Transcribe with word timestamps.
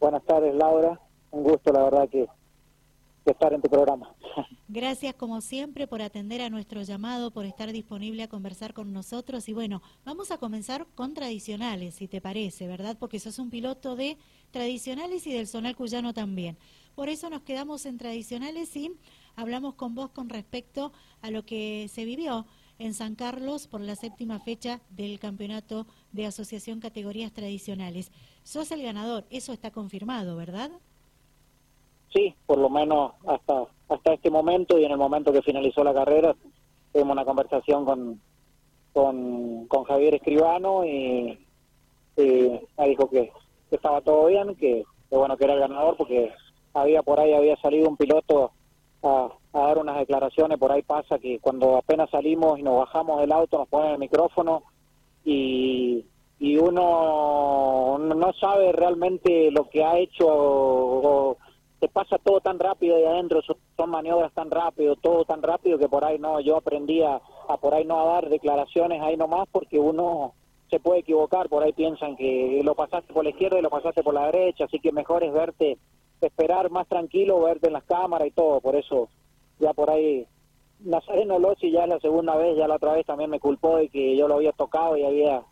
Buenas 0.00 0.24
tardes, 0.24 0.54
Laura. 0.54 0.98
Un 1.30 1.42
gusto, 1.42 1.70
la 1.72 1.84
verdad, 1.84 2.08
que, 2.08 2.26
estar 3.26 3.52
en 3.52 3.60
tu 3.60 3.68
programa. 3.68 4.12
Gracias, 4.68 5.14
como 5.14 5.42
siempre, 5.42 5.86
por 5.86 6.00
atender 6.00 6.40
a 6.40 6.48
nuestro 6.48 6.80
llamado, 6.82 7.30
por 7.30 7.44
estar 7.44 7.70
disponible 7.70 8.22
a 8.22 8.28
conversar 8.28 8.72
con 8.72 8.94
nosotros. 8.94 9.46
Y 9.48 9.52
bueno, 9.52 9.82
vamos 10.06 10.30
a 10.30 10.38
comenzar 10.38 10.86
con 10.94 11.12
tradicionales, 11.12 11.94
si 11.96 12.08
te 12.08 12.22
parece, 12.22 12.66
¿verdad? 12.66 12.96
Porque 12.98 13.20
sos 13.20 13.38
un 13.38 13.50
piloto 13.50 13.94
de 13.94 14.16
tradicionales 14.50 15.26
y 15.26 15.34
del 15.34 15.46
zonal 15.46 15.76
cuyano 15.76 16.14
también. 16.14 16.56
Por 16.94 17.10
eso 17.10 17.28
nos 17.28 17.42
quedamos 17.42 17.84
en 17.84 17.98
tradicionales 17.98 18.74
y 18.76 18.92
hablamos 19.36 19.74
con 19.74 19.94
vos 19.94 20.10
con 20.10 20.30
respecto 20.30 20.92
a 21.20 21.30
lo 21.30 21.44
que 21.44 21.88
se 21.88 22.06
vivió 22.06 22.46
en 22.80 22.94
San 22.94 23.14
Carlos 23.14 23.68
por 23.68 23.82
la 23.82 23.94
séptima 23.94 24.40
fecha 24.40 24.80
del 24.90 25.20
campeonato 25.20 25.86
de 26.12 26.26
Asociación 26.26 26.80
Categorías 26.80 27.32
Tradicionales. 27.32 28.10
Sos 28.42 28.72
el 28.72 28.82
ganador, 28.82 29.24
eso 29.30 29.52
está 29.52 29.70
confirmado, 29.70 30.36
¿verdad? 30.36 30.70
Sí, 32.12 32.34
por 32.46 32.58
lo 32.58 32.68
menos 32.68 33.12
hasta 33.26 33.66
hasta 33.88 34.14
este 34.14 34.30
momento 34.30 34.78
y 34.78 34.84
en 34.84 34.92
el 34.92 34.96
momento 34.96 35.32
que 35.32 35.42
finalizó 35.42 35.84
la 35.84 35.92
carrera 35.92 36.34
tuvimos 36.92 37.12
una 37.12 37.24
conversación 37.24 37.84
con 37.84 38.20
con, 38.92 39.84
Javier 39.84 40.14
Escribano 40.14 40.84
y, 40.84 41.38
y 42.16 42.60
me 42.78 42.88
dijo 42.88 43.08
que, 43.08 43.32
estaba 43.70 44.00
todo 44.00 44.26
bien, 44.26 44.56
que, 44.56 44.84
que 45.08 45.16
bueno 45.16 45.36
que 45.36 45.44
era 45.44 45.54
el 45.54 45.60
ganador 45.60 45.96
porque 45.96 46.32
había 46.74 47.02
por 47.02 47.20
ahí 47.20 47.32
había 47.32 47.56
salido 47.56 47.88
un 47.88 47.96
piloto 47.96 48.52
a, 49.02 49.28
dar 49.58 49.78
unas 49.78 49.98
declaraciones, 49.98 50.58
por 50.58 50.70
ahí 50.70 50.82
pasa 50.82 51.18
que 51.18 51.38
cuando 51.40 51.76
apenas 51.76 52.10
salimos 52.10 52.58
y 52.58 52.62
nos 52.62 52.78
bajamos 52.78 53.20
del 53.20 53.32
auto 53.32 53.58
nos 53.58 53.68
ponen 53.68 53.92
el 53.92 53.98
micrófono 53.98 54.62
y, 55.24 56.04
y 56.38 56.56
uno 56.56 57.98
no 57.98 58.32
sabe 58.34 58.72
realmente 58.72 59.50
lo 59.50 59.68
que 59.68 59.84
ha 59.84 59.98
hecho 59.98 60.26
o, 60.28 61.36
te 61.80 61.88
pasa 61.88 62.18
todo 62.18 62.40
tan 62.40 62.58
rápido 62.58 62.96
ahí 62.96 63.04
adentro, 63.04 63.40
son 63.76 63.90
maniobras 63.90 64.32
tan 64.34 64.50
rápido, 64.50 64.96
todo 64.96 65.24
tan 65.24 65.42
rápido 65.42 65.78
que 65.78 65.88
por 65.88 66.04
ahí 66.04 66.18
no, 66.18 66.38
yo 66.40 66.56
aprendí 66.56 67.02
a, 67.02 67.20
a 67.48 67.56
por 67.56 67.74
ahí 67.74 67.84
no 67.84 68.00
a 68.00 68.14
dar 68.14 68.28
declaraciones 68.28 69.00
ahí 69.02 69.16
nomás 69.16 69.48
porque 69.50 69.78
uno 69.78 70.34
se 70.70 70.78
puede 70.78 71.00
equivocar, 71.00 71.48
por 71.48 71.62
ahí 71.64 71.72
piensan 71.72 72.16
que 72.16 72.60
lo 72.62 72.74
pasaste 72.74 73.12
por 73.12 73.24
la 73.24 73.30
izquierda 73.30 73.58
y 73.58 73.62
lo 73.62 73.70
pasaste 73.70 74.02
por 74.02 74.14
la 74.14 74.26
derecha, 74.26 74.64
así 74.64 74.78
que 74.78 74.92
mejor 74.92 75.24
es 75.24 75.32
verte 75.32 75.78
esperar 76.20 76.70
más 76.70 76.86
tranquilo, 76.86 77.40
verte 77.40 77.68
en 77.68 77.72
las 77.72 77.84
cámaras 77.84 78.28
y 78.28 78.30
todo, 78.30 78.60
por 78.60 78.76
eso 78.76 79.08
ya 79.60 79.72
por 79.72 79.90
ahí 79.90 80.26
Nazareno 80.80 81.38
Lossi 81.38 81.70
ya 81.70 81.84
es 81.84 81.88
la 81.88 82.00
segunda 82.00 82.36
vez, 82.36 82.56
ya 82.56 82.66
la 82.66 82.76
otra 82.76 82.94
vez 82.94 83.06
también 83.06 83.30
me 83.30 83.38
culpó 83.38 83.76
de 83.76 83.88
que 83.88 84.16
yo 84.16 84.26
lo 84.26 84.36
había 84.36 84.52
tocado 84.52 84.96
y 84.96 85.04
había 85.04 85.42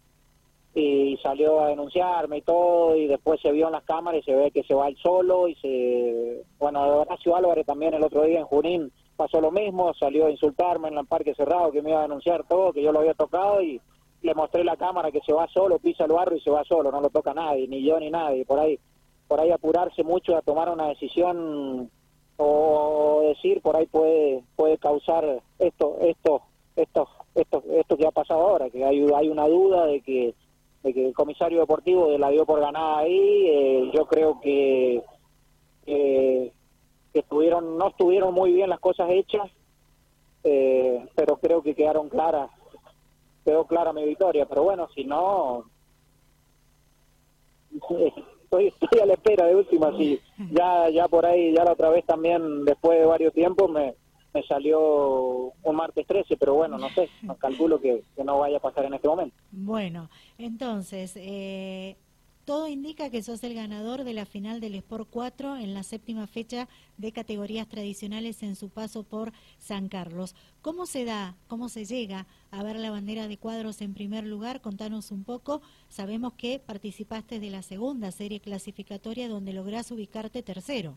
y 0.75 1.17
salió 1.23 1.61
a 1.61 1.69
denunciarme 1.69 2.39
y 2.39 2.43
todo 2.43 2.97
y 2.97 3.07
después 3.07 3.41
se 3.41 3.53
vio 3.53 3.67
en 3.67 3.73
las 3.73 3.85
cámaras 3.85 4.21
y 4.21 4.25
se 4.25 4.35
ve 4.35 4.51
que 4.51 4.63
se 4.65 4.75
va 4.75 4.89
él 4.89 4.97
solo 5.03 5.49
y 5.49 5.55
se 5.57 6.43
bueno 6.59 7.01
Horacio 7.01 7.37
Álvarez 7.37 7.67
también 7.67 7.95
el 7.95 8.05
otro 8.05 8.23
día 8.25 8.41
en 8.41 8.47
Junín 8.47 8.93
pasó 9.19 9.41
lo 9.41 9.51
mismo, 9.51 9.93
salió 9.95 10.27
a 10.27 10.31
insultarme 10.31 10.89
en 10.89 10.97
el 10.97 11.07
parque 11.07 11.35
cerrado 11.35 11.73
que 11.73 11.83
me 11.83 11.91
iba 11.91 11.99
a 11.99 12.03
denunciar 12.03 12.45
todo, 12.47 12.73
que 12.73 12.83
yo 12.83 12.93
lo 12.93 13.01
había 13.01 13.15
tocado 13.15 13.61
y 13.61 13.81
le 14.23 14.35
mostré 14.35 14.63
la 14.63 14.77
cámara 14.77 15.11
que 15.11 15.21
se 15.27 15.33
va 15.33 15.49
solo, 15.49 15.81
pisa 15.81 16.05
el 16.05 16.13
barro 16.13 16.37
y 16.37 16.41
se 16.41 16.51
va 16.51 16.63
solo, 16.65 16.93
no 16.93 17.01
lo 17.01 17.11
toca 17.11 17.35
nadie, 17.35 17.67
ni 17.67 17.83
yo 17.83 17.99
ni 17.99 18.11
nadie, 18.11 18.45
por 18.45 18.61
ahí 18.61 18.79
por 19.27 19.41
ahí 19.41 19.51
apurarse 19.51 20.05
mucho 20.05 20.37
a 20.37 20.43
tomar 20.43 20.71
una 20.71 20.89
decisión 20.89 21.91
o 22.39 23.23
decir 23.25 23.61
por 23.61 23.77
ahí 23.77 23.87
puede 23.87 24.43
puede 24.57 24.79
causar 24.79 25.43
esto 25.59 25.99
esto 26.01 26.43
esto 26.77 27.09
esto 27.35 27.63
esto 27.73 27.97
que 27.97 28.07
ha 28.07 28.13
pasado 28.13 28.41
ahora 28.41 28.71
que 28.71 28.85
hay 28.85 29.05
hay 29.15 29.29
una 29.29 29.47
duda 29.49 29.87
de 29.87 30.01
que 30.01 30.35
de 30.85 30.95
que 30.95 31.09
el 31.09 31.15
comisario 31.15 31.59
deportivo 31.59 32.17
la 32.17 32.31
dio 32.31 32.47
por 32.47 32.61
ganada 32.61 32.99
ahí 32.99 33.49
eh, 33.49 33.91
yo 33.93 34.07
creo 34.07 34.41
que 34.41 35.03
que 35.85 36.53
estuvieron 37.13 37.77
no 37.77 37.89
estuvieron 37.89 38.33
muy 38.33 38.53
bien 38.53 38.71
las 38.71 38.79
cosas 38.79 39.11
hechas 39.11 39.51
eh, 40.45 41.05
pero 41.17 41.39
creo 41.39 41.63
que 41.63 41.75
quedaron 41.75 42.09
claras 42.09 42.51
quedó 43.45 43.67
clara 43.67 43.93
mi 43.93 44.05
victoria 44.05 44.47
pero 44.47 44.63
bueno 44.63 44.89
si 44.95 45.05
no 45.05 45.65
estoy, 48.49 48.67
estoy 48.81 49.01
a 49.01 49.07
la 49.07 49.15
espera 49.15 49.47
de 49.47 49.57
última, 49.57 49.97
sí. 49.97 50.21
Ya, 50.51 50.89
ya 50.89 51.09
por 51.09 51.27
ahí, 51.27 51.53
ya 51.55 51.65
la 51.65 51.73
otra 51.73 51.91
vez 51.91 52.05
también, 52.07 52.65
después 52.65 52.99
de 52.99 53.07
varios 53.07 53.33
tiempos, 53.35 53.71
me, 53.71 53.95
me 54.33 54.43
salió 54.45 55.53
un 55.63 55.77
martes 55.77 56.07
13, 56.07 56.37
pero 56.37 56.55
bueno, 56.55 56.79
no 56.79 56.89
sé, 56.91 57.09
calculo 57.39 57.81
que, 57.81 58.03
que 58.17 58.25
no 58.25 58.39
vaya 58.39 58.57
a 58.57 58.61
pasar 58.61 58.87
en 58.87 58.95
este 58.95 59.09
momento. 59.09 59.37
Bueno, 59.51 60.09
entonces, 60.39 61.15
eh, 61.17 61.97
todo 62.49 62.67
indica 62.67 63.11
que 63.11 63.23
sos 63.23 63.45
el 63.45 63.53
ganador 63.53 64.05
de 64.05 64.15
la 64.15 64.25
final 64.25 64.59
del 64.59 64.75
Sport 64.77 65.07
4 65.11 65.57
en 65.57 65.75
la 65.75 65.83
séptima 65.83 66.27
fecha 66.27 66.67
de 66.97 67.13
categorías 67.13 67.69
tradicionales 67.69 68.43
en 68.43 68.57
su 68.57 68.71
paso 68.71 69.03
por 69.03 69.33
San 69.59 69.91
Carlos. 69.91 70.35
¿Cómo 70.63 70.87
se 70.87 71.05
da, 71.05 71.35
cómo 71.47 71.69
se 71.69 71.85
llega 71.85 72.27
a 72.51 72.63
ver 72.63 72.77
la 72.77 72.91
bandera 72.91 73.29
de 73.29 73.37
cuadros 73.37 73.83
en 73.83 73.93
primer 73.93 74.25
lugar? 74.25 74.63
Contanos 74.63 75.11
un 75.11 75.25
poco. 75.25 75.61
Sabemos 75.91 76.33
que 76.39 76.59
participaste 76.59 77.39
de 77.39 77.51
la 77.51 77.61
segunda 77.61 78.11
serie 78.13 78.41
clasificatoria 78.41 79.29
donde 79.29 79.53
lográs 79.53 79.91
ubicarte 79.91 80.43
tercero. 80.43 80.95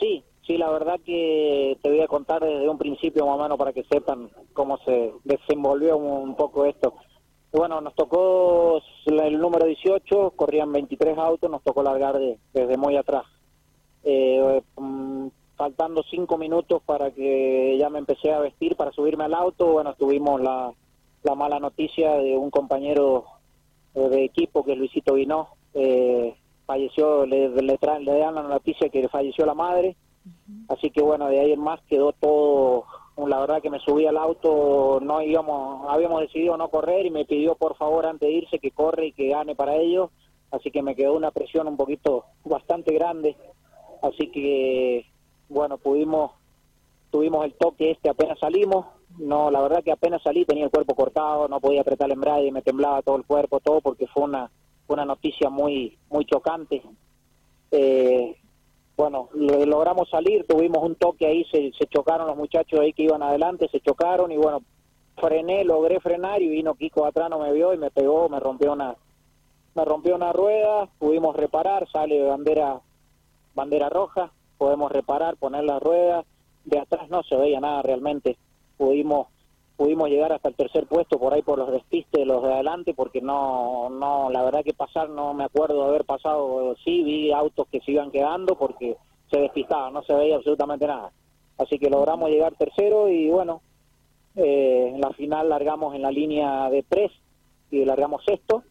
Sí, 0.00 0.24
sí, 0.44 0.58
la 0.58 0.72
verdad 0.72 0.98
que 1.06 1.78
te 1.84 1.88
voy 1.88 2.00
a 2.00 2.08
contar 2.08 2.42
desde 2.42 2.68
un 2.68 2.78
principio, 2.78 3.26
mamá, 3.26 3.56
para 3.56 3.72
que 3.72 3.84
sepan 3.84 4.28
cómo 4.54 4.76
se 4.78 5.12
desenvolvió 5.22 5.96
un 5.96 6.34
poco 6.34 6.64
esto. 6.64 6.96
Bueno, 7.52 7.80
nos 7.80 7.94
tocó 7.94 8.80
el 9.06 9.38
número 9.38 9.66
18, 9.66 10.32
corrían 10.36 10.72
23 10.72 11.18
autos, 11.18 11.50
nos 11.50 11.62
tocó 11.62 11.82
largar 11.82 12.18
desde 12.52 12.76
muy 12.76 12.96
atrás. 12.96 13.24
Eh, 14.04 14.62
mm, 14.76 15.26
faltando 15.56 16.02
cinco 16.08 16.38
minutos 16.38 16.80
para 16.86 17.10
que 17.10 17.76
ya 17.78 17.90
me 17.90 17.98
empecé 17.98 18.32
a 18.32 18.38
vestir 18.38 18.76
para 18.76 18.92
subirme 18.92 19.24
al 19.24 19.34
auto, 19.34 19.66
bueno, 19.66 19.94
tuvimos 19.94 20.40
la, 20.40 20.72
la 21.22 21.34
mala 21.34 21.58
noticia 21.58 22.12
de 22.14 22.36
un 22.36 22.50
compañero 22.50 23.24
eh, 23.94 24.08
de 24.08 24.24
equipo 24.24 24.64
que 24.64 24.72
es 24.72 24.78
Luisito 24.78 25.14
Vino, 25.14 25.48
eh, 25.74 26.34
falleció, 26.66 27.26
le, 27.26 27.50
le, 27.50 27.78
traen, 27.78 28.04
le 28.04 28.16
dan 28.18 28.36
la 28.36 28.42
noticia 28.42 28.88
que 28.88 29.08
falleció 29.08 29.44
la 29.44 29.54
madre, 29.54 29.96
así 30.68 30.90
que 30.90 31.02
bueno, 31.02 31.28
de 31.28 31.40
ahí 31.40 31.52
en 31.52 31.60
más 31.60 31.80
quedó 31.88 32.12
todo 32.12 32.84
la 33.16 33.40
verdad 33.40 33.60
que 33.60 33.70
me 33.70 33.80
subí 33.80 34.06
al 34.06 34.16
auto, 34.16 34.98
no 35.02 35.22
íbamos, 35.22 35.90
habíamos 35.90 36.22
decidido 36.22 36.56
no 36.56 36.68
correr 36.68 37.06
y 37.06 37.10
me 37.10 37.24
pidió 37.24 37.54
por 37.54 37.76
favor 37.76 38.06
antes 38.06 38.28
de 38.28 38.34
irse 38.34 38.58
que 38.58 38.70
corre 38.70 39.06
y 39.06 39.12
que 39.12 39.28
gane 39.28 39.54
para 39.54 39.76
ellos, 39.76 40.10
así 40.50 40.70
que 40.70 40.82
me 40.82 40.94
quedó 40.94 41.14
una 41.14 41.30
presión 41.30 41.68
un 41.68 41.76
poquito 41.76 42.24
bastante 42.44 42.94
grande, 42.94 43.36
así 44.02 44.28
que 44.30 45.06
bueno, 45.48 45.78
pudimos, 45.78 46.32
tuvimos 47.10 47.44
el 47.44 47.54
toque 47.54 47.90
este 47.90 48.08
apenas 48.08 48.38
salimos, 48.38 48.86
no, 49.18 49.50
la 49.50 49.60
verdad 49.60 49.82
que 49.82 49.92
apenas 49.92 50.22
salí 50.22 50.44
tenía 50.44 50.64
el 50.64 50.70
cuerpo 50.70 50.94
cortado, 50.94 51.48
no 51.48 51.60
podía 51.60 51.82
apretar 51.82 52.06
el 52.06 52.12
embrague, 52.12 52.52
me 52.52 52.62
temblaba 52.62 53.02
todo 53.02 53.16
el 53.16 53.24
cuerpo, 53.24 53.60
todo 53.60 53.80
porque 53.80 54.06
fue 54.06 54.22
una, 54.22 54.50
una 54.88 55.04
noticia 55.04 55.50
muy, 55.50 55.98
muy 56.08 56.24
chocante. 56.24 56.82
Eh, 57.72 58.36
bueno, 59.00 59.30
logramos 59.32 60.10
salir, 60.10 60.44
tuvimos 60.46 60.82
un 60.82 60.94
toque 60.94 61.26
ahí, 61.26 61.46
se, 61.50 61.72
chocaron 61.86 62.26
los 62.26 62.36
muchachos 62.36 62.80
ahí 62.80 62.92
que 62.92 63.04
iban 63.04 63.22
adelante, 63.22 63.66
se 63.72 63.80
chocaron 63.80 64.30
y 64.30 64.36
bueno, 64.36 64.60
frené, 65.16 65.64
logré 65.64 66.00
frenar 66.00 66.42
y 66.42 66.50
vino 66.50 66.74
Kiko 66.74 67.06
atrás, 67.06 67.30
no 67.30 67.38
me 67.38 67.50
vio 67.50 67.72
y 67.72 67.78
me 67.78 67.90
pegó, 67.90 68.28
me 68.28 68.38
rompió 68.38 68.74
una, 68.74 68.94
me 69.74 69.84
rompió 69.86 70.16
una 70.16 70.34
rueda, 70.34 70.86
pudimos 70.98 71.34
reparar, 71.34 71.88
sale 71.90 72.22
bandera, 72.24 72.78
bandera 73.54 73.88
roja, 73.88 74.32
podemos 74.58 74.92
reparar, 74.92 75.38
poner 75.38 75.64
la 75.64 75.78
rueda, 75.78 76.26
de 76.66 76.78
atrás 76.78 77.08
no 77.08 77.22
se 77.22 77.36
veía 77.36 77.58
nada 77.58 77.80
realmente, 77.80 78.36
pudimos 78.76 79.28
pudimos 79.80 80.10
llegar 80.10 80.30
hasta 80.30 80.50
el 80.50 80.56
tercer 80.56 80.86
puesto 80.86 81.18
por 81.18 81.32
ahí 81.32 81.40
por 81.40 81.58
los 81.58 81.72
despistes 81.72 82.20
de 82.20 82.26
los 82.26 82.42
de 82.42 82.52
adelante 82.52 82.92
porque 82.92 83.22
no 83.22 83.88
no 83.88 84.28
la 84.28 84.42
verdad 84.42 84.62
que 84.62 84.74
pasar 84.74 85.08
no 85.08 85.32
me 85.32 85.44
acuerdo 85.44 85.84
de 85.84 85.88
haber 85.88 86.04
pasado 86.04 86.76
sí 86.84 87.02
vi 87.02 87.32
autos 87.32 87.66
que 87.68 87.80
se 87.80 87.92
iban 87.92 88.10
quedando 88.10 88.56
porque 88.56 88.98
se 89.30 89.40
despistaban 89.40 89.94
no 89.94 90.02
se 90.02 90.12
veía 90.12 90.36
absolutamente 90.36 90.86
nada. 90.86 91.12
Así 91.56 91.78
que 91.78 91.88
logramos 91.88 92.28
llegar 92.28 92.54
tercero 92.56 93.08
y 93.08 93.30
bueno 93.30 93.62
eh, 94.36 94.92
en 94.94 95.00
la 95.00 95.12
final 95.14 95.48
largamos 95.48 95.94
en 95.94 96.02
la 96.02 96.10
línea 96.10 96.68
de 96.68 96.82
tres 96.82 97.10
y 97.70 97.82
largamos 97.86 98.22
sexto. 98.26 98.62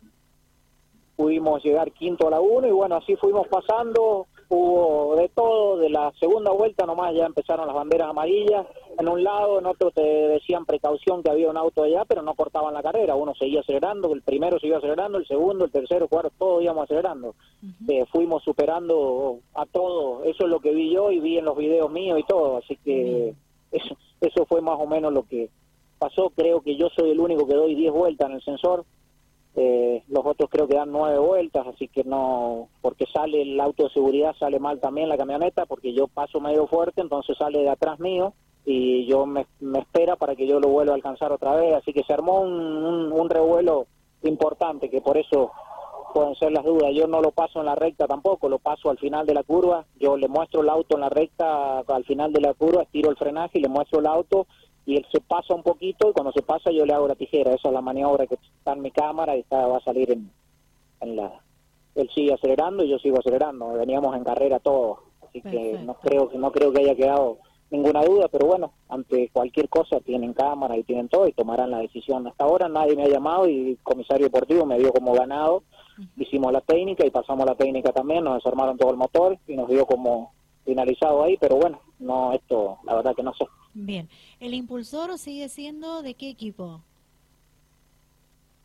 Pudimos 1.16 1.64
llegar 1.64 1.92
quinto 1.92 2.28
a 2.28 2.32
la 2.32 2.40
uno 2.40 2.68
y 2.68 2.72
bueno 2.72 2.98
así 2.98 3.16
fuimos 3.16 3.48
pasando 3.48 4.28
hubo 4.50 5.16
de 5.16 5.30
todo, 5.30 5.78
de 5.78 5.90
la 5.90 6.12
segunda 6.20 6.52
vuelta 6.52 6.86
nomás 6.86 7.16
ya 7.16 7.26
empezaron 7.26 7.66
las 7.66 7.76
banderas 7.76 8.10
amarillas, 8.10 8.68
en 9.00 9.08
un 9.08 9.24
lado, 9.24 9.60
en 9.60 9.66
otro 9.66 9.92
te 9.92 10.02
decían 10.02 10.66
precaución 10.66 11.24
que 11.24 11.32
había 11.32 11.50
un 11.50 11.56
auto 11.56 11.84
allá, 11.84 12.04
pero 12.06 12.22
no 12.22 12.34
cortaban 12.34 12.74
la 12.74 12.84
carrera, 12.84 13.16
uno 13.16 13.34
seguía 13.34 13.62
acelerando, 13.62 14.12
el 14.14 14.22
primero 14.22 14.60
seguía 14.60 14.78
acelerando, 14.78 15.18
el 15.18 15.26
segundo, 15.26 15.64
el 15.64 15.72
tercero, 15.72 16.04
el 16.04 16.10
cuarto, 16.10 16.34
todos 16.38 16.62
íbamos 16.62 16.84
acelerando, 16.84 17.34
eh, 17.88 18.06
fuimos 18.12 18.44
superando 18.44 19.40
a 19.56 19.66
todo, 19.66 20.26
eso 20.26 20.44
es 20.44 20.50
lo 20.50 20.60
que 20.60 20.74
vi 20.74 20.94
yo 20.94 21.12
y 21.12 21.22
vi 21.22 21.38
en 21.38 21.46
los 21.46 21.56
videos 21.56 21.90
míos 21.90 22.20
y 22.20 22.24
todo, 22.24 22.58
así 22.58 22.76
que 22.84 23.34
eso, 23.72 23.96
eso 24.20 24.46
fue 24.46 24.60
más 24.62 24.78
o 24.78 24.86
menos 24.86 25.14
lo 25.14 25.24
que 25.24 25.50
pasó, 25.98 26.32
creo 26.36 26.60
que 26.60 26.76
yo 26.76 26.90
soy 26.90 27.12
el 27.12 27.22
único 27.22 27.48
que 27.48 27.56
doy 27.56 27.76
10 27.76 27.94
vueltas 27.94 28.30
en 28.30 28.36
el 28.36 28.44
sensor, 28.44 28.86
Eh, 29.56 30.04
los 30.08 30.24
otros 30.26 30.48
creo 30.50 30.68
que 30.68 30.76
dan 30.76 30.92
nueve 30.92 31.18
vueltas, 31.18 31.66
así 31.68 31.88
que 31.88 32.04
no, 32.04 32.70
porque 32.82 33.06
sale 33.12 33.42
el 33.42 33.60
auto 33.60 33.86
de 33.86 33.90
seguridad, 33.90 34.36
sale 34.40 34.60
mal 34.60 34.80
también 34.80 35.10
la 35.10 35.18
camioneta, 35.18 35.66
porque 35.66 35.92
yo 35.92 36.08
paso 36.08 36.40
medio 36.40 36.68
fuerte, 36.68 37.02
entonces 37.02 37.36
sale 37.36 37.60
de 37.60 37.70
atrás 37.70 38.00
mío 38.00 38.34
y 38.66 39.06
yo 39.08 39.26
me, 39.26 39.46
espera 39.76 40.16
para 40.16 40.36
que 40.36 40.48
yo 40.48 40.60
lo 40.60 40.68
vuelva 40.68 40.94
a 40.94 40.96
alcanzar 40.96 41.32
otra 41.32 41.56
vez, 41.56 41.76
así 41.76 41.94
que 41.94 42.04
se 42.04 42.14
armó 42.14 42.42
un, 42.42 43.12
un 43.12 43.30
revuelo 43.30 43.88
importante, 44.24 44.90
que 44.90 45.02
por 45.02 45.18
eso 45.18 45.52
pueden 46.14 46.36
ser 46.36 46.52
las 46.52 46.64
dudas. 46.64 46.92
Yo 46.94 47.08
no 47.08 47.22
lo 47.22 47.32
paso 47.32 47.60
en 47.60 47.66
la 47.66 47.76
recta 47.76 48.08
tampoco, 48.08 48.50
lo 48.50 48.60
paso 48.60 48.90
al 48.90 48.98
final 48.98 49.26
de 49.26 49.34
la 49.34 49.44
curva. 49.44 49.86
Yo 50.00 50.18
le 50.18 50.28
muestro 50.28 50.62
el 50.62 50.70
auto 50.70 50.96
en 50.96 51.02
la 51.02 51.10
recta 51.10 51.80
al 51.80 52.04
final 52.06 52.34
de 52.34 52.42
la 52.42 52.54
curva, 52.54 52.84
estiro 52.84 53.10
el 53.10 53.18
frenaje 53.18 53.60
y 53.60 53.62
le 53.62 53.70
muestro 53.70 54.00
el 54.00 54.08
auto 54.08 54.48
y 54.86 54.98
él 54.98 55.06
se 55.12 55.22
pasa 55.22 55.54
un 55.54 55.64
poquito 55.64 56.10
y 56.10 56.14
cuando 56.14 56.32
se 56.32 56.42
pasa 56.42 56.72
yo 56.72 56.86
le 56.86 56.94
hago 56.94 57.08
la 57.08 57.16
tijera. 57.16 57.54
Esa 57.54 57.70
es 57.70 57.74
la 57.74 57.82
maniobra 57.82 58.28
que 58.28 58.36
está 58.36 58.74
en 58.74 58.82
mi 58.82 58.92
cámara 58.92 59.36
y 59.36 59.42
está, 59.42 59.68
va 59.68 59.78
a 59.78 59.84
salir 59.84 60.12
en, 60.12 60.32
en 61.02 61.16
la... 61.16 61.32
Él 61.96 62.10
sigue 62.14 62.34
acelerando 62.34 62.84
y 62.84 62.90
yo 62.90 62.98
sigo 63.00 63.20
acelerando. 63.20 63.74
Veníamos 63.74 64.16
en 64.16 64.24
carrera 64.24 64.60
todos, 64.60 65.00
así 65.28 65.42
que 65.42 65.80
no 65.84 65.96
creo, 65.96 66.30
no 66.34 66.52
creo 66.52 66.72
que 66.72 66.82
haya 66.82 66.96
quedado 66.96 67.38
ninguna 67.72 68.04
duda, 68.04 68.28
pero 68.28 68.48
bueno, 68.48 68.72
ante 68.90 69.30
cualquier 69.32 69.70
cosa 69.70 70.00
tienen 70.00 70.34
cámara 70.34 70.78
y 70.78 70.84
tienen 70.84 71.08
todo 71.08 71.28
y 71.28 71.34
tomarán 71.34 71.72
la 71.72 71.80
decisión. 71.80 72.28
Hasta 72.28 72.44
ahora 72.44 72.68
nadie 72.68 72.96
me 72.96 73.04
ha 73.04 73.10
llamado 73.10 73.48
y 73.48 73.72
el 73.72 73.78
comisario 73.84 74.26
deportivo 74.26 74.66
me 74.66 74.80
dio 74.80 74.92
como 74.92 75.14
ganado 75.14 75.64
hicimos 76.18 76.52
la 76.52 76.62
técnica 76.62 77.06
y 77.06 77.12
pasamos 77.12 77.46
la 77.46 77.56
técnica 77.56 77.92
también, 77.92 78.24
nos 78.24 78.36
desarmaron 78.36 78.78
todo 78.78 78.92
el 78.92 78.98
motor 78.98 79.38
y 79.48 79.56
nos 79.56 79.70
dio 79.70 79.86
como 79.86 80.32
finalizado 80.66 81.24
ahí, 81.24 81.38
pero 81.38 81.56
bueno, 81.58 81.80
no, 82.00 82.34
esto 82.34 82.78
la 82.86 82.96
verdad 82.96 83.16
que 83.16 83.24
no 83.24 83.34
sé. 83.34 83.46
Bien, 83.74 84.10
¿el 84.40 84.54
impulsor 84.54 85.18
sigue 85.18 85.50
siendo 85.50 86.02
de 86.02 86.14
qué 86.14 86.30
equipo? 86.30 86.82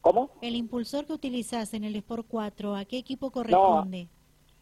¿Cómo? 0.00 0.30
El 0.42 0.54
impulsor 0.56 1.06
que 1.06 1.14
utilizas 1.14 1.72
en 1.72 1.84
el 1.84 1.96
Sport 1.96 2.26
4, 2.28 2.76
¿a 2.76 2.84
qué 2.84 2.98
equipo 2.98 3.30
corresponde? 3.30 4.08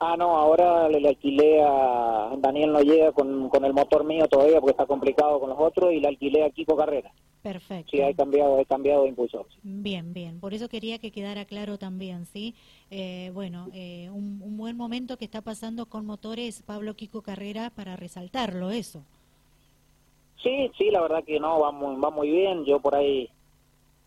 Ah, 0.04 0.16
no, 0.16 0.36
ahora 0.36 0.88
le, 0.88 1.08
alquilé 1.08 1.62
a 1.62 2.34
Daniel 2.38 2.72
no 2.72 2.80
llega 2.80 3.12
con, 3.12 3.48
con 3.48 3.64
el 3.64 3.72
motor 3.72 4.02
mío 4.02 4.26
todavía 4.26 4.60
porque 4.60 4.72
está 4.72 4.84
complicado 4.84 5.38
con 5.38 5.50
los 5.50 5.58
otros 5.60 5.92
y 5.92 6.00
le 6.00 6.08
alquilé 6.08 6.44
a 6.44 6.50
Kiko 6.50 6.76
Carrera. 6.76 7.12
Perfecto. 7.40 7.92
Sí, 7.92 8.00
he 8.00 8.12
cambiado, 8.12 8.58
he 8.58 8.64
cambiado 8.64 9.04
de 9.04 9.10
impulsor. 9.10 9.46
Bien, 9.62 10.12
bien. 10.12 10.40
Por 10.40 10.54
eso 10.54 10.68
quería 10.68 10.98
que 10.98 11.12
quedara 11.12 11.44
claro 11.44 11.78
también, 11.78 12.26
¿sí? 12.26 12.56
Eh, 12.90 13.30
bueno, 13.32 13.68
eh, 13.74 14.10
un, 14.10 14.56
buen 14.56 14.76
momento 14.76 15.16
que 15.16 15.24
está 15.24 15.40
pasando 15.40 15.86
con 15.86 16.04
motores 16.04 16.62
Pablo 16.62 16.94
Kiko 16.94 17.22
Carrera 17.22 17.70
para 17.70 17.94
resaltarlo, 17.94 18.72
eso. 18.72 19.04
Sí, 20.42 20.68
sí, 20.78 20.90
la 20.90 21.00
verdad 21.00 21.22
que 21.22 21.38
no, 21.38 21.60
va 21.60 21.70
muy, 21.70 21.94
va 22.00 22.10
muy 22.10 22.28
bien. 22.28 22.64
Yo 22.64 22.80
por 22.80 22.96
ahí, 22.96 23.28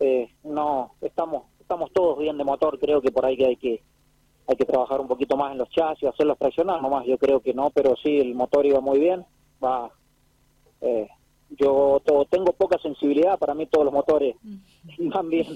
eh, 0.00 0.28
no, 0.44 0.92
estamos, 1.00 1.44
estamos 1.58 1.90
todos 1.92 2.18
bien 2.18 2.36
de 2.36 2.44
motor. 2.44 2.78
Creo 2.78 3.00
que 3.00 3.10
por 3.10 3.24
ahí 3.24 3.38
que 3.38 3.46
hay 3.46 3.56
que 3.56 3.82
hay 4.46 4.56
que 4.56 4.64
trabajar 4.64 5.00
un 5.00 5.08
poquito 5.08 5.36
más 5.36 5.52
en 5.52 5.58
los 5.58 5.68
chasis, 5.70 6.08
hacerlos 6.08 6.38
traicionar 6.38 6.80
nomás, 6.80 7.04
yo 7.06 7.18
creo 7.18 7.40
que 7.40 7.54
no, 7.54 7.70
pero 7.70 7.96
sí, 7.96 8.18
el 8.18 8.34
motor 8.34 8.64
iba 8.64 8.80
muy 8.80 8.98
bien, 8.98 9.24
va, 9.62 9.90
eh, 10.80 11.08
yo 11.50 12.00
tengo 12.28 12.52
poca 12.52 12.78
sensibilidad, 12.78 13.38
para 13.38 13.54
mí 13.54 13.66
todos 13.66 13.84
los 13.84 13.94
motores. 13.94 14.36
Van 14.98 15.28
bien, 15.30 15.46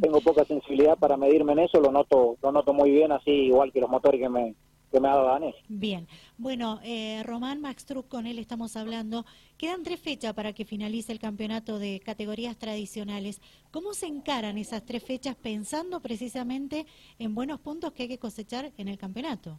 tengo 0.00 0.20
poca 0.20 0.44
sensibilidad 0.44 0.98
para 0.98 1.16
medirme 1.16 1.52
en 1.52 1.60
eso, 1.60 1.80
lo 1.80 1.92
noto, 1.92 2.36
lo 2.42 2.52
noto 2.52 2.72
muy 2.72 2.90
bien 2.90 3.12
así, 3.12 3.30
igual 3.30 3.72
que 3.72 3.80
los 3.80 3.90
motores 3.90 4.20
que 4.20 4.28
me, 4.28 4.54
que 4.96 5.00
me 5.00 5.08
ha 5.08 5.14
dado 5.14 5.26
Danés. 5.26 5.54
Bien, 5.68 6.08
bueno, 6.38 6.80
eh, 6.82 7.22
Román 7.22 7.60
Max 7.60 7.84
Truc, 7.84 8.08
con 8.08 8.26
él 8.26 8.38
estamos 8.38 8.76
hablando. 8.76 9.26
Quedan 9.58 9.82
tres 9.82 10.00
fechas 10.00 10.32
para 10.32 10.54
que 10.54 10.64
finalice 10.64 11.12
el 11.12 11.18
campeonato 11.18 11.78
de 11.78 12.00
categorías 12.00 12.56
tradicionales. 12.56 13.42
¿Cómo 13.70 13.92
se 13.92 14.06
encaran 14.06 14.56
esas 14.56 14.86
tres 14.86 15.04
fechas 15.04 15.36
pensando 15.36 16.00
precisamente 16.00 16.86
en 17.18 17.34
buenos 17.34 17.60
puntos 17.60 17.92
que 17.92 18.04
hay 18.04 18.08
que 18.08 18.18
cosechar 18.18 18.72
en 18.78 18.88
el 18.88 18.96
campeonato? 18.96 19.58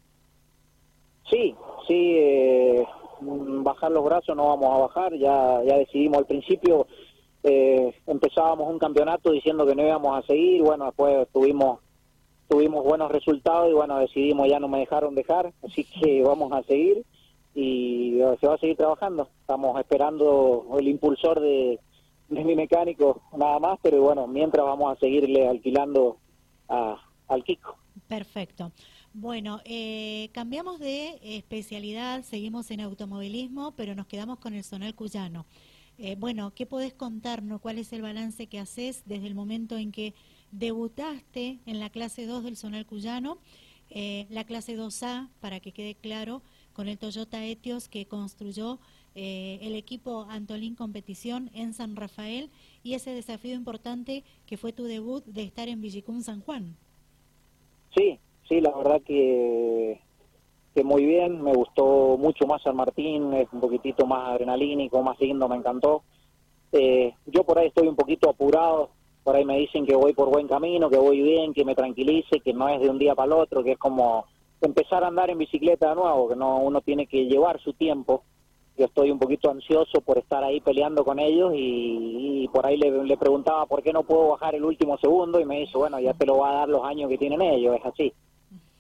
Sí, 1.30 1.54
sí, 1.88 2.14
eh, 2.18 2.86
bajar 3.22 3.92
los 3.92 4.04
brazos 4.04 4.36
no 4.36 4.48
vamos 4.48 4.74
a 4.74 4.78
bajar, 4.88 5.14
ya, 5.18 5.62
ya 5.64 5.78
decidimos 5.78 6.20
al 6.20 6.26
principio, 6.26 6.88
eh, 7.44 7.94
empezábamos 8.08 8.72
un 8.72 8.80
campeonato 8.80 9.32
diciendo 9.32 9.68
que 9.68 9.76
no 9.76 9.86
íbamos 9.86 10.18
a 10.18 10.26
seguir, 10.26 10.64
bueno, 10.64 10.86
después 10.86 11.28
tuvimos 11.32 11.80
tuvimos 12.48 12.84
buenos 12.84 13.12
resultados 13.12 13.70
y 13.70 13.74
bueno, 13.74 14.00
decidimos 14.00 14.48
ya 14.50 14.60
no 14.60 14.68
me 14.68 14.80
dejaron 14.80 15.16
dejar, 15.16 15.54
así 15.64 15.84
que 15.84 16.24
vamos 16.24 16.52
a 16.52 16.64
seguir 16.64 17.04
y 17.54 18.20
se 18.40 18.48
va 18.48 18.54
a 18.54 18.60
seguir 18.60 18.78
trabajando. 18.78 19.30
Estamos 19.42 19.80
esperando 19.80 20.68
el 20.80 20.88
impulsor 20.88 21.40
de, 21.40 21.80
mi 22.30 22.56
mecánico 22.56 23.22
nada 23.36 23.58
más, 23.60 23.80
pero 23.82 24.02
bueno, 24.02 24.28
mientras 24.28 24.66
vamos 24.66 24.96
a 24.96 25.00
seguirle 25.00 25.48
alquilando 25.48 26.18
a, 26.70 27.02
al 27.28 27.44
Kiko. 27.44 27.76
Perfecto. 28.08 28.72
Bueno, 29.14 29.62
eh, 29.66 30.30
cambiamos 30.34 30.80
de 30.80 31.20
especialidad, 31.24 32.24
seguimos 32.24 32.70
en 32.70 32.82
automovilismo, 32.82 33.72
pero 33.72 33.96
nos 33.96 34.06
quedamos 34.06 34.38
con 34.38 34.54
el 34.54 34.64
Zonal 34.64 34.94
Cuyano. 34.94 35.48
Eh, 35.98 36.16
bueno, 36.20 36.54
¿qué 36.54 36.68
podés 36.68 36.94
contarnos? 36.94 37.60
¿Cuál 37.60 37.80
es 37.80 37.92
el 37.92 38.04
balance 38.04 38.46
que 38.46 38.60
haces 38.60 39.02
desde 39.08 39.26
el 39.26 39.34
momento 39.34 39.78
en 39.78 39.92
que 39.92 40.14
debutaste 40.52 41.60
en 41.66 41.80
la 41.80 41.90
clase 41.90 42.26
2 42.26 42.44
del 42.44 42.58
Zonal 42.58 42.86
Cuyano, 42.86 43.38
eh, 43.90 44.26
la 44.30 44.44
clase 44.44 44.78
2A, 44.78 45.30
para 45.40 45.60
que 45.60 45.72
quede 45.72 45.96
claro, 45.96 46.42
con 46.74 46.88
el 46.88 46.98
Toyota 46.98 47.44
Etios 47.44 47.88
que 47.90 48.06
construyó 48.06 48.80
eh, 49.16 49.58
el 49.62 49.76
equipo 49.76 50.28
Antolín 50.30 50.76
Competición 50.76 51.50
en 51.56 51.74
San 51.74 51.96
Rafael 51.96 52.52
y 52.84 52.94
ese 52.94 53.12
desafío 53.12 53.56
importante 53.56 54.24
que 54.46 54.58
fue 54.58 54.74
tu 54.74 54.84
debut 54.84 55.26
de 55.26 55.42
estar 55.42 55.68
en 55.70 55.82
Villicún 55.82 56.22
San 56.22 56.42
Juan. 56.42 56.76
Sí, 57.96 58.20
sí, 58.48 58.62
la 58.62 58.78
verdad 58.78 59.02
que, 59.02 60.00
que 60.76 60.84
muy 60.84 61.04
bien, 61.04 61.42
me 61.42 61.52
gustó 61.54 62.18
mucho 62.20 62.46
más 62.46 62.62
San 62.62 62.76
Martín, 62.76 63.34
es 63.34 63.48
un 63.52 63.60
poquitito 63.60 64.06
más 64.06 64.30
adrenalínico, 64.30 65.02
más 65.02 65.20
lindo, 65.20 65.50
me 65.50 65.56
encantó. 65.56 66.04
Eh, 66.72 67.16
yo 67.26 67.44
por 67.44 67.58
ahí 67.58 67.70
estoy 67.70 67.88
un 67.88 67.96
poquito 67.96 68.30
apurado, 68.30 68.92
por 69.28 69.36
ahí 69.36 69.44
me 69.44 69.58
dicen 69.58 69.86
que 69.86 69.94
voy 69.94 70.14
por 70.14 70.30
buen 70.30 70.48
camino, 70.48 70.90
que 70.90 70.98
voy 70.98 71.22
bien, 71.22 71.54
que 71.54 71.66
me 71.66 71.76
tranquilice, 71.76 72.40
que 72.40 72.54
no 72.54 72.70
es 72.70 72.80
de 72.80 72.90
un 72.90 72.98
día 72.98 73.14
para 73.14 73.26
el 73.26 73.34
otro, 73.34 73.62
que 73.62 73.74
es 73.74 73.78
como 73.78 74.26
empezar 74.62 75.04
a 75.04 75.08
andar 75.08 75.30
en 75.30 75.38
bicicleta 75.38 75.90
de 75.90 75.96
nuevo, 75.96 76.30
que 76.30 76.38
no 76.38 76.60
uno 76.60 76.80
tiene 76.80 77.08
que 77.08 77.26
llevar 77.26 77.60
su 77.60 77.74
tiempo. 77.74 78.24
Yo 78.78 78.86
estoy 78.86 79.12
un 79.12 79.20
poquito 79.20 79.52
ansioso 79.52 80.00
por 80.00 80.18
estar 80.18 80.46
ahí 80.46 80.62
peleando 80.62 81.04
con 81.04 81.20
ellos 81.20 81.52
y, 81.54 82.50
por 82.54 82.66
ahí 82.66 82.78
le, 82.78 83.18
preguntaba 83.18 83.66
por 83.66 83.84
qué 83.84 83.92
no 83.92 84.04
puedo 84.04 84.30
bajar 84.30 84.56
el 84.56 84.64
último 84.64 84.98
segundo 84.98 85.42
y 85.42 85.46
me 85.46 85.60
dice, 85.60 85.78
bueno, 85.78 86.00
ya 86.00 86.14
te 86.14 86.26
lo 86.26 86.38
va 86.38 86.52
a 86.52 86.60
dar 86.60 86.70
los 86.70 86.86
años 86.86 87.10
que 87.10 87.18
tienen 87.18 87.42
ellos, 87.42 87.76
es 87.76 87.86
así. 87.86 88.14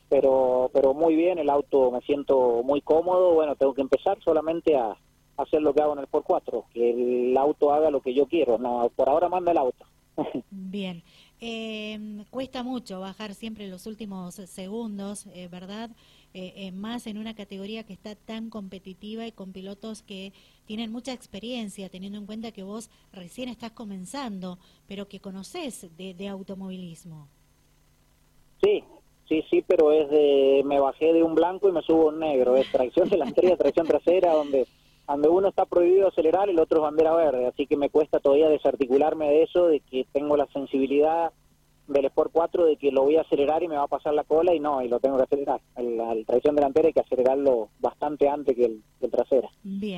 Pero, 0.08 0.72
pero 0.72 0.94
muy 0.94 1.18
bien, 1.18 1.40
el 1.40 1.50
auto 1.50 1.92
me 1.92 2.00
siento 2.00 2.64
muy 2.64 2.80
cómodo, 2.80 3.34
bueno, 3.34 3.58
tengo 3.58 3.74
que 3.74 3.82
empezar 3.82 4.18
solamente 4.24 4.78
a 4.78 4.96
hacer 5.36 5.62
lo 5.62 5.74
que 5.74 5.82
hago 5.82 5.92
en 5.92 6.00
el 6.00 6.08
por 6.08 6.24
4, 6.24 6.68
que 6.74 6.92
el 7.32 7.38
auto 7.38 7.74
haga 7.74 7.92
lo 7.92 8.00
que 8.00 8.14
yo 8.14 8.28
quiero, 8.28 8.58
no, 8.58 8.90
por 8.96 9.10
ahora 9.10 9.28
manda 9.28 9.52
el 9.52 9.58
auto. 9.58 9.86
Bien. 10.50 11.04
Eh, 11.40 12.24
cuesta 12.32 12.64
mucho 12.64 13.00
bajar 13.00 13.36
siempre 13.36 13.68
los 13.68 13.86
últimos 13.86 14.36
segundos, 14.36 15.28
eh, 15.28 15.48
¿verdad? 15.50 15.92
Eh, 16.34 16.54
eh, 16.56 16.72
más 16.72 17.08
en 17.08 17.18
una 17.18 17.36
categoría 17.36 17.84
que 17.84 17.94
está 17.94 18.16
tan 18.16 18.50
competitiva 18.50 19.26
y 19.26 19.32
con 19.32 19.54
pilotos 19.54 20.02
que 20.02 20.34
tienen 20.66 20.92
mucha 20.92 21.14
experiencia, 21.14 21.90
teniendo 21.90 22.18
en 22.18 22.26
cuenta 22.26 22.52
que 22.52 22.64
vos 22.64 22.90
recién 23.14 23.50
estás 23.50 23.72
comenzando, 23.72 24.60
pero 24.88 25.08
que 25.08 25.20
conoces 25.20 25.88
de, 25.98 26.14
de 26.14 26.28
automovilismo. 26.28 27.28
Sí, 28.62 28.84
sí, 29.30 29.44
sí, 29.50 29.64
pero 29.66 29.92
es 29.92 30.10
de, 30.10 30.64
me 30.66 30.80
bajé 30.80 31.14
de 31.14 31.24
un 31.24 31.34
blanco 31.34 31.70
y 31.70 31.72
me 31.72 31.82
subo 31.82 32.08
un 32.08 32.20
negro, 32.20 32.56
es 32.56 32.70
tracción 32.72 33.10
delantera, 33.10 33.56
tracción 33.56 33.88
trasera, 33.88 34.34
donde 34.34 34.68
donde 35.08 35.30
uno 35.30 35.50
está 35.50 35.66
prohibido 35.66 36.10
acelerar, 36.10 36.50
el 36.50 36.60
otro 36.60 36.80
es 36.80 36.84
bandera 36.84 37.16
verde, 37.16 37.48
así 37.48 37.66
que 37.66 37.78
me 37.78 37.90
cuesta 37.90 38.20
todavía 38.20 38.50
desarticularme 38.50 39.30
de 39.30 39.44
eso, 39.44 39.68
de 39.68 39.80
que 39.80 40.06
tengo 40.12 40.36
la 40.36 40.48
sensibilidad 40.48 41.32
del 41.88 42.06
Sport 42.06 42.32
4 42.34 42.66
de 42.66 42.78
que 42.78 42.92
lo 42.92 43.04
voy 43.04 43.16
a 43.16 43.22
acelerar 43.22 43.64
y 43.64 43.68
me 43.68 43.78
va 43.78 43.84
a 43.84 43.88
pasar 43.88 44.14
la 44.14 44.24
cola 44.24 44.54
y 44.54 44.60
no, 44.60 44.82
y 44.82 44.88
lo 44.88 45.00
tengo 45.00 45.18
que 45.18 45.24
acelerar. 45.24 45.62
La, 45.78 46.16
tracción 46.26 46.56
delantera 46.56 46.88
hay 46.88 46.94
que 46.94 47.00
acelerarlo 47.00 47.70
bastante 47.80 48.28
antes 48.28 48.56
que 48.56 48.66
el, 48.66 48.84
que 49.00 49.08
trasera. 49.08 49.50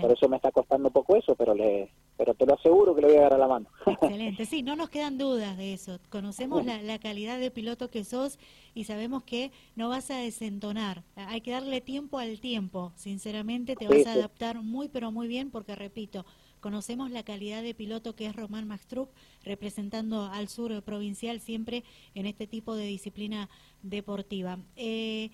Por 0.02 0.12
eso 0.12 0.30
me 0.30 0.38
está 0.38 0.52
costando 0.52 0.90
poco 0.92 1.16
eso, 1.16 1.36
pero 1.36 1.54
le 1.54 1.90
pero 2.18 2.34
te 2.34 2.46
lo 2.46 2.56
aseguro 2.56 2.94
que 2.94 3.02
le 3.02 3.08
voy 3.08 3.16
a 3.16 3.22
dar 3.22 3.36
a 3.36 3.38
la 3.38 3.48
mano. 3.48 3.68
Excelente, 3.86 4.46
sí, 4.46 4.62
no 4.62 4.76
nos 4.76 4.90
quedan 4.90 5.18
dudas 5.18 5.58
de 5.58 5.74
eso. 5.74 6.00
Conocemos 6.10 6.66
la, 6.66 6.82
la, 6.82 7.00
calidad 7.00 7.40
de 7.40 7.50
piloto 7.50 7.90
que 7.90 8.04
sos 8.04 8.40
y 8.74 8.84
sabemos 8.84 9.24
que 9.24 9.52
no 9.78 9.88
vas 9.88 10.12
a 10.12 10.18
desentonar. 10.18 11.04
Hay 11.16 11.40
que 11.40 11.52
darle 11.52 11.80
tiempo 11.80 12.20
al 12.20 12.42
tiempo. 12.42 12.92
Sinceramente 12.96 13.78
te 13.78 13.88
vas 13.88 14.06
a 14.06 14.14
adaptar 14.14 14.62
muy, 14.62 14.90
pero 14.90 15.14
muy 15.14 15.30
bien 15.30 15.50
porque, 15.50 15.76
repito, 15.76 16.26
Conocemos 16.60 17.12
la 17.12 17.24
calidad 17.24 17.64
de 17.64 17.74
piloto 17.74 18.16
que 18.16 18.26
es 18.26 18.36
Román 18.36 18.68
Maxtrup, 18.68 19.10
representando 19.44 20.26
al 20.26 20.50
sur 20.50 20.82
provincial 20.84 21.40
siempre 21.40 21.84
en 22.16 22.26
este 22.26 22.48
tipo 22.48 22.76
de 22.76 22.86
disciplina 22.86 23.50
deportiva. 23.82 24.60
Eh, 24.76 25.32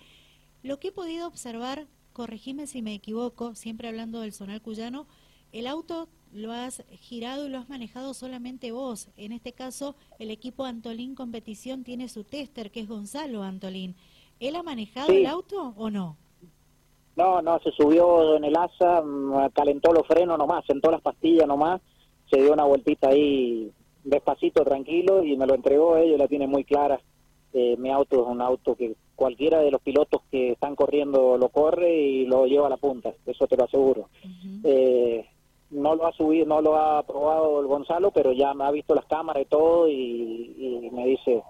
lo 0.63 0.79
que 0.79 0.89
he 0.89 0.91
podido 0.91 1.27
observar, 1.27 1.87
corregime 2.13 2.67
si 2.67 2.81
me 2.81 2.93
equivoco, 2.93 3.55
siempre 3.55 3.87
hablando 3.87 4.21
del 4.21 4.33
zonal 4.33 4.61
cuyano, 4.61 5.07
el 5.51 5.67
auto 5.67 6.09
lo 6.33 6.51
has 6.51 6.83
girado 6.99 7.47
y 7.47 7.49
lo 7.49 7.57
has 7.57 7.69
manejado 7.69 8.13
solamente 8.13 8.71
vos. 8.71 9.07
En 9.15 9.31
este 9.31 9.53
caso, 9.53 9.95
el 10.19 10.29
equipo 10.29 10.65
Antolín 10.65 11.15
Competición 11.15 11.83
tiene 11.83 12.09
su 12.09 12.23
tester, 12.23 12.71
que 12.71 12.81
es 12.81 12.87
Gonzalo 12.87 13.41
Antolín. 13.41 13.95
¿Él 14.39 14.57
ha 14.57 14.63
manejado 14.63 15.13
el 15.13 15.25
auto 15.25 15.73
o 15.77 15.89
no? 15.89 16.17
No, 17.15 17.41
no, 17.41 17.59
se 17.59 17.71
subió 17.71 18.35
en 18.35 18.43
el 18.43 18.55
asa, 18.57 19.01
mm, 19.01 19.49
calentó 19.53 19.93
los 19.93 20.05
frenos 20.05 20.37
nomás, 20.37 20.65
sentó 20.65 20.91
las 20.91 21.01
pastillas 21.01 21.47
nomás, 21.47 21.81
se 22.29 22.41
dio 22.41 22.53
una 22.53 22.65
vueltita 22.65 23.09
ahí 23.09 23.71
despacito, 24.03 24.63
tranquilo, 24.63 25.23
y 25.23 25.35
me 25.37 25.47
lo 25.47 25.55
entregó, 25.55 25.97
ella 25.97 26.17
la 26.17 26.27
tiene 26.27 26.47
muy 26.47 26.63
clara. 26.63 26.99
Eh, 27.53 27.75
mi 27.77 27.89
auto 27.89 28.21
es 28.21 28.27
un 28.27 28.41
auto 28.41 28.75
que 28.75 28.95
cualquiera 29.15 29.59
de 29.59 29.71
los 29.71 29.81
pilotos 29.81 30.21
que 30.29 30.51
están 30.51 30.75
corriendo 30.75 31.37
lo 31.37 31.47
corre 31.49 31.95
y 31.95 32.25
lo 32.25 32.45
lleva 32.45 32.67
a 32.67 32.69
la 32.69 32.77
punta, 32.77 33.13
eso 33.25 33.47
te 33.47 33.55
lo 33.55 33.63
aseguro. 33.63 34.09
eh, 34.63 35.25
no 35.71 35.95
lo 35.95 36.05
ha 36.05 36.13
subido, 36.13 36.45
no 36.45 36.61
lo 36.61 36.77
ha 36.77 37.03
probado 37.03 37.59
el 37.59 37.67
Gonzalo, 37.67 38.11
pero 38.11 38.31
ya 38.31 38.53
me 38.53 38.65
ha 38.65 38.71
visto 38.71 38.93
las 38.93 39.05
cámaras 39.05 39.43
y 39.43 39.45
todo 39.45 39.89
y, 39.89 40.89
me 40.91 41.05
dice 41.07 41.43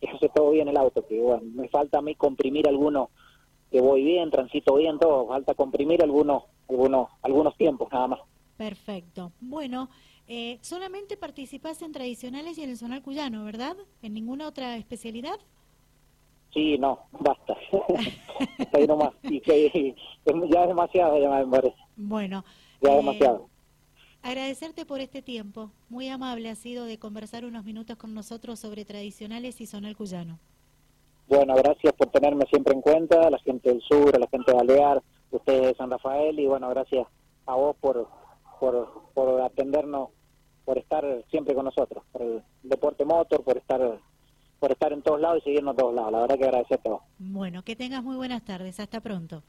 que 0.00 0.08
hace 0.08 0.28
todo 0.28 0.50
bien 0.50 0.68
el 0.68 0.76
auto, 0.76 1.06
que 1.06 1.20
bueno, 1.20 1.42
me 1.54 1.68
falta 1.68 1.98
a 1.98 2.02
mí 2.02 2.14
comprimir 2.14 2.68
algunos, 2.68 3.08
que 3.72 3.80
voy 3.80 4.04
bien, 4.04 4.30
transito 4.30 4.74
bien, 4.74 4.98
todo, 4.98 5.26
falta 5.26 5.54
comprimir 5.54 6.02
algunos, 6.02 6.44
algunos, 6.68 7.08
algunos 7.22 7.56
tiempos 7.56 7.90
nada 7.90 8.06
más. 8.06 8.20
Perfecto. 8.56 9.32
Bueno, 9.40 9.88
eh, 10.28 10.58
solamente 10.60 11.16
participás 11.16 11.82
en 11.82 11.92
tradicionales 11.92 12.58
y 12.58 12.62
en 12.62 12.70
el 12.70 12.76
zonal 12.76 13.02
cuyano, 13.02 13.44
¿verdad? 13.44 13.76
¿En 14.02 14.14
ninguna 14.14 14.46
otra 14.46 14.76
especialidad? 14.76 15.38
Sí, 16.52 16.76
no, 16.78 17.00
basta. 17.12 17.56
Ahí 18.74 18.86
nomás. 18.86 19.14
Y 19.22 19.40
que, 19.40 19.94
ya 20.50 20.62
es 20.62 20.68
demasiado, 20.68 21.18
ya 21.18 21.30
me 21.30 21.46
parece. 21.46 21.76
Bueno. 21.96 22.44
Ya 22.82 22.90
es 22.90 22.94
eh, 22.94 22.96
demasiado. 22.98 23.48
Agradecerte 24.22 24.84
por 24.84 25.00
este 25.00 25.22
tiempo. 25.22 25.72
Muy 25.88 26.08
amable 26.08 26.50
ha 26.50 26.54
sido 26.54 26.84
de 26.84 26.98
conversar 26.98 27.44
unos 27.44 27.64
minutos 27.64 27.96
con 27.96 28.14
nosotros 28.14 28.60
sobre 28.60 28.84
tradicionales 28.84 29.60
y 29.60 29.66
zonal 29.66 29.96
cuyano. 29.96 30.38
Bueno, 31.28 31.54
gracias 31.56 31.92
por 31.94 32.08
tenerme 32.08 32.44
siempre 32.46 32.74
en 32.74 32.80
cuenta, 32.80 33.26
a 33.26 33.30
la 33.30 33.38
gente 33.38 33.70
del 33.70 33.80
sur, 33.82 34.14
a 34.14 34.18
la 34.18 34.26
gente 34.28 34.52
de 34.52 34.56
Balear, 34.56 35.02
ustedes 35.30 35.62
de 35.62 35.74
San 35.74 35.90
Rafael 35.90 36.38
y 36.38 36.46
bueno, 36.46 36.68
gracias 36.70 37.06
a 37.46 37.54
vos 37.54 37.76
por, 37.80 38.08
por, 38.60 39.10
por 39.14 39.40
atendernos, 39.40 40.10
por 40.64 40.78
estar 40.78 41.04
siempre 41.30 41.54
con 41.54 41.64
nosotros, 41.64 42.04
por 42.12 42.22
el 42.22 42.42
deporte 42.62 43.04
motor, 43.04 43.42
por 43.42 43.56
estar 43.56 43.98
por 44.62 44.70
estar 44.70 44.92
en 44.92 45.02
todos 45.02 45.20
lados 45.20 45.38
y 45.38 45.46
seguirnos 45.46 45.74
a 45.74 45.76
todos 45.76 45.92
lados. 45.92 46.12
La 46.12 46.20
verdad 46.20 46.38
que 46.38 46.44
agradecerte 46.44 46.88
a 46.88 46.92
vos. 46.92 47.02
Bueno, 47.18 47.64
que 47.64 47.74
tengas 47.74 48.04
muy 48.04 48.14
buenas 48.14 48.44
tardes. 48.44 48.78
Hasta 48.78 49.00
pronto. 49.00 49.42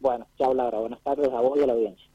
Bueno, 0.00 0.26
chao 0.38 0.54
Laura. 0.54 0.78
Buenas 0.78 1.02
tardes 1.02 1.28
a 1.30 1.40
vos 1.40 1.58
y 1.58 1.64
a 1.64 1.66
la 1.66 1.74
audiencia. 1.74 2.06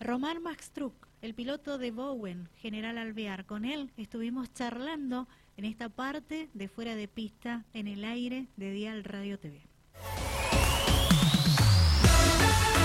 Román 0.00 0.42
Maxtruck, 0.42 0.94
el 1.22 1.34
piloto 1.34 1.78
de 1.78 1.92
Bowen, 1.92 2.48
General 2.56 2.98
Alvear. 2.98 3.46
Con 3.46 3.64
él 3.64 3.92
estuvimos 3.96 4.52
charlando 4.52 5.28
en 5.56 5.64
esta 5.64 5.88
parte 5.88 6.48
de 6.54 6.68
fuera 6.68 6.94
de 6.94 7.08
pista 7.08 7.64
en 7.72 7.88
el 7.88 8.04
aire 8.04 8.46
de 8.56 8.72
Dial 8.72 9.04
Radio 9.04 9.38
TV. 9.38 9.62